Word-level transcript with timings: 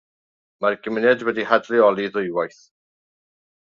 Mae'r 0.65 0.77
gymuned 0.87 1.27
wedi'i 1.29 1.47
hadleoli 1.53 2.11
ddwywaith. 2.19 2.63